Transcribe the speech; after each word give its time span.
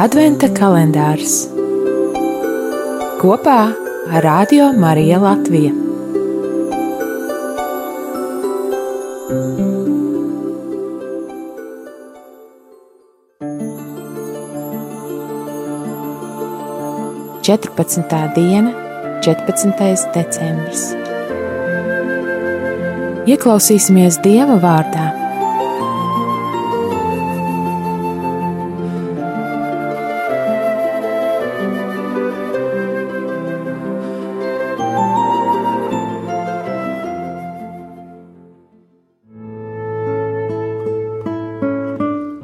Adventa 0.00 0.48
kalendārs 0.48 1.34
kopā 3.20 3.58
ar 4.08 4.24
Radio 4.24 4.70
Mariju 4.72 5.18
Latviju. 5.20 5.72
Četrpadsmitā 17.44 18.32
diena, 18.32 18.72
14. 19.20 20.08
decembris. 20.16 20.92
Ieklausīsimies 23.28 24.22
Dieva 24.24 24.56
vārdā 24.56 25.21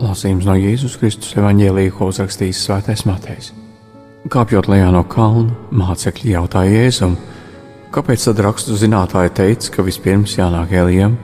Lasījums 0.08 0.46
no 0.48 0.54
Jēzus 0.56 0.94
Kristus 0.96 1.34
evanģēlīja, 1.36 1.92
ko 1.92 2.06
uzrakstījis 2.08 2.62
Svētais 2.64 3.02
Matejs. 3.04 3.50
Kāpjot 4.32 4.68
lejā 4.70 4.86
no 4.94 5.02
kalna, 5.04 5.52
mācekļi 5.68 6.30
jautāja 6.32 6.78
Jēzum, 6.78 7.16
kāpēc 7.92 8.22
tad 8.24 8.40
rakstu 8.46 8.76
zinātāji 8.80 9.34
teica, 9.36 9.72
ka 9.74 9.84
vispirms 9.84 10.38
jānāk 10.38 10.72
Elijam? 10.80 11.18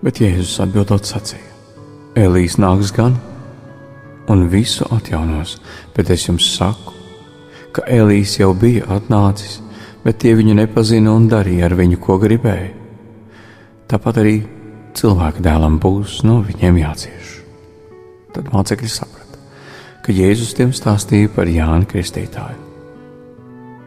Bet 0.00 0.22
Jēzus 0.22 0.54
atbildot 0.64 1.04
sacīja: 1.04 1.50
Elijas 2.16 2.56
nāks 2.62 2.94
gan, 2.96 3.18
un 4.32 4.46
visu 4.48 4.88
atjaunos, 4.96 5.58
bet 5.96 6.14
es 6.16 6.24
jums 6.30 6.48
saku, 6.54 6.94
ka 7.76 7.84
Elijas 7.84 8.38
jau 8.38 8.54
bija 8.56 8.88
atnācis, 8.96 9.58
bet 10.06 10.22
tie 10.24 10.32
viņu 10.38 10.56
nepazina 10.62 11.12
un 11.12 11.28
darīja 11.28 11.68
ar 11.68 11.76
viņu, 11.76 12.00
ko 12.00 12.16
gribēja. 12.24 12.72
Tāpat 13.90 14.22
arī 14.24 14.38
cilvēka 14.96 15.44
dēlam 15.44 15.76
būs 15.82 16.22
no 16.24 16.40
viņiem 16.46 16.80
jācieš. 16.86 17.39
Tad 18.34 18.50
mācekļi 18.54 18.90
saprata, 18.92 19.38
ka 20.06 20.14
Jēzus 20.14 20.54
tiem 20.58 20.74
stāstīja 20.76 21.32
par 21.34 21.50
Jānu 21.50 21.88
Kristītāju. 21.90 22.66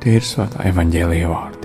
Tie 0.04 0.18
ir 0.20 0.26
svētā 0.28 0.66
evaņģēlīja 0.72 1.30
vārdi. 1.32 1.63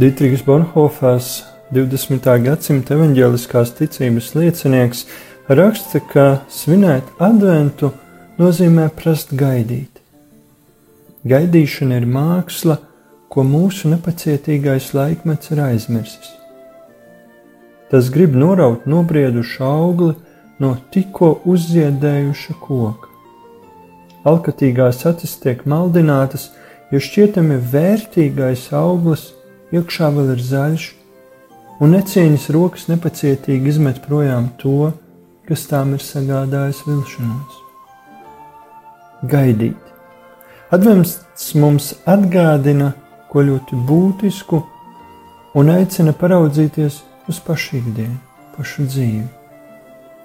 Dietrichs 0.00 0.40
Bonhofers, 0.46 1.42
20. 1.76 2.24
gadsimta 2.40 2.94
evaņģēliskās 2.96 3.74
ticības 3.76 4.30
liecinieks, 4.32 5.00
raksta, 5.52 5.98
ka 6.00 6.22
svinēt 6.48 7.10
adventu 7.20 7.90
nozīmē 8.40 8.86
prast 8.96 9.34
gaidīt. 9.36 9.98
Gaidīšana 11.28 11.98
ir 12.00 12.06
māksla, 12.08 12.78
ko 13.28 13.44
mūsu 13.44 13.90
nepacietīgais 13.92 14.86
laikmets 14.96 15.52
ir 15.52 15.60
aizmirsis. 15.66 16.30
Tas 17.92 18.08
grib 18.14 18.38
noraut 18.40 18.86
nobriedušu 18.88 19.66
augli 19.68 20.14
no 20.64 20.70
tikko 20.94 21.42
uzziedējuša 21.44 22.56
koka. 22.62 23.10
Alkatīgās 24.32 25.04
acis 25.12 25.36
tiek 25.44 25.66
maldinātas, 25.68 26.48
jo 26.88 27.02
šķietami 27.04 27.60
vērtīgais 27.74 28.64
auglis 28.80 29.28
iekšā 29.74 30.10
vēl 30.16 30.34
ir 30.34 30.42
zaļš, 30.44 30.86
un 31.80 31.94
necieņas 31.96 32.48
rokas 32.54 32.88
nepacietīgi 32.90 33.72
izmet 33.72 34.02
projām 34.04 34.50
to, 34.60 34.92
kas 35.48 35.66
tām 35.70 35.94
ir 35.96 36.02
sagādājis 36.04 36.82
vilšanos. 36.86 37.60
Gaidīt. 39.30 39.78
Advents 40.70 41.18
mums 41.58 41.92
atgādina 42.06 42.92
ko 43.30 43.42
ļoti 43.46 43.78
būtisku 43.86 44.60
un 45.58 45.70
aicina 45.74 46.14
paraudzīties 46.16 47.00
uz 47.30 47.40
pašu 47.46 47.78
ikdienu, 47.80 48.18
pašu 48.56 48.86
dzīvi. 48.90 49.24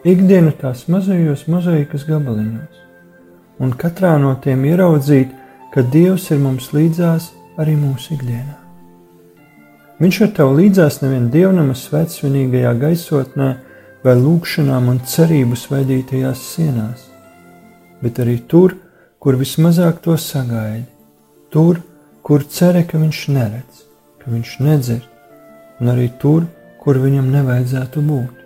Ikdienu 0.05 0.53
tās 0.59 0.85
mazajos 0.91 1.47
mozaikas 1.49 2.05
gabaliņos, 2.09 2.83
un 3.61 3.73
katrā 3.73 4.17
no 4.21 4.35
tiem 4.41 4.67
ieraudzīt, 4.69 5.33
ka 5.73 5.85
Dievs 5.95 6.29
ir 6.31 6.43
mums 6.43 6.69
līdzās 6.77 7.31
arī 7.61 7.73
mūsu 7.79 8.13
ikdienā. 8.19 8.64
Viņš 9.95 10.17
ir 10.25 10.31
tev 10.35 10.51
līdzās 10.57 10.99
nevien 11.05 11.29
dievnama 11.31 11.75
svētsvinīgajā 11.79 12.73
gaisotnē 12.81 13.49
vai 14.03 14.15
lūgšanām 14.19 14.89
un 14.91 14.99
cerību 15.07 15.55
svaidītajās 15.55 16.41
sienās, 16.51 17.05
bet 18.03 18.19
arī 18.19 18.41
tur, 18.51 18.75
kur 19.23 19.39
vismazāk 19.39 20.01
to 20.03 20.17
sagaidi, 20.19 20.83
tur, 21.49 21.79
kur 22.21 22.43
ceri, 22.43 22.83
ka 22.83 22.99
viņš 22.99 23.21
neredz, 23.37 23.85
ka 24.19 24.33
viņš 24.35 24.51
nedzird, 24.67 25.07
un 25.79 25.93
arī 25.95 26.09
tur, 26.19 26.43
kur 26.83 26.99
viņam 26.99 27.31
nevajadzētu 27.31 28.03
būt. 28.05 28.43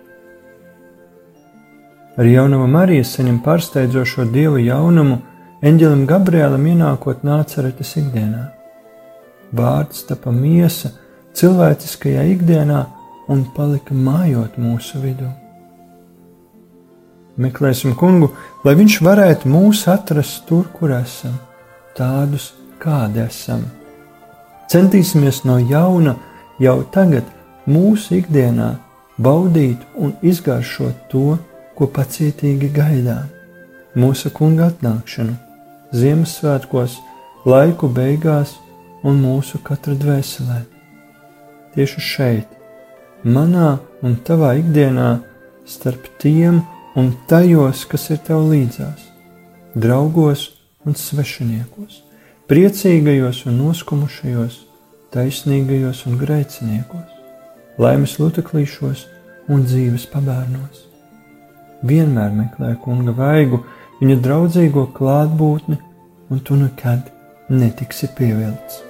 Ar 2.20 2.26
jaunumu 2.30 2.70
Mariju 2.70 3.04
saņem 3.10 3.42
pārsteidzošo 3.42 4.30
dievu 4.30 4.62
jaunumu, 4.62 5.18
eņģelim 5.66 6.06
Gabrielam 6.08 6.64
ienākot 6.72 7.26
nācaretes 7.26 7.94
ikdienā. 8.00 8.46
Vārds 9.56 10.06
tapa 10.08 10.30
miesa, 10.30 10.94
cilvēciskajā 11.40 12.24
ikdienā 12.34 12.80
un 13.32 13.44
palika 13.56 13.94
mājot 13.96 14.58
mūsu 14.60 15.00
vidū. 15.00 15.28
Meklēsim 17.40 17.94
kungu, 17.96 18.28
lai 18.66 18.74
viņš 18.76 18.98
varētu 19.06 19.48
mūs 19.48 19.86
atrast 19.88 20.42
tur, 20.48 20.66
kur 20.74 20.92
esam, 20.92 21.38
tādus, 21.96 22.50
kādi 22.82 23.22
esam. 23.24 23.62
Centīsimies 24.70 25.42
no 25.48 25.56
jauna 25.58 26.16
jau 26.60 26.80
tagad 26.92 27.28
mūsu 27.70 28.18
ikdienā 28.18 28.74
baudīt 29.16 29.80
un 29.96 30.12
izgaršot 30.20 31.06
to, 31.12 31.38
ko 31.76 31.88
pacietīgi 31.88 32.68
gaidām. 32.76 33.30
Mūsu 33.96 34.30
kunga 34.36 34.68
atnākšanu, 34.70 35.38
Ziemassvētkos, 35.96 37.00
laiku 37.48 37.88
beigās 37.90 38.52
un 39.02 39.16
mūsu 39.24 39.58
katra 39.64 39.96
dvēselē 39.98 40.60
tieši 41.74 42.02
šeit, 42.04 42.48
manā 43.24 43.78
un 44.02 44.16
tavā 44.26 44.54
ikdienā, 44.60 45.20
starp 45.66 46.08
tiem 46.22 46.62
un 46.98 47.12
tajos, 47.30 47.84
kas 47.90 48.08
ir 48.10 48.20
tev 48.26 48.48
līdzās, 48.50 49.06
draugos 49.74 50.48
un 50.86 50.96
svešiniekos, 50.98 52.02
priecīgajos 52.50 53.44
un 53.46 53.60
noskumušajos, 53.62 54.58
taisnīgajos 55.14 56.04
un 56.10 56.18
grēciniekos, 56.20 57.16
laimes 57.78 58.16
luteklīšos 58.22 59.06
un 59.50 59.64
dzīves 59.66 60.06
pabērnos. 60.10 60.86
Vienmēr 61.86 62.34
meklē 62.36 62.74
kunga 62.82 63.14
vaigu, 63.16 63.62
viņa 64.02 64.18
draudzīgo 64.26 64.90
klātbūtni, 64.96 65.80
un 66.30 66.44
tu 66.44 66.58
nekad 66.58 67.10
netiksi 67.50 68.10
pievilcis. 68.18 68.89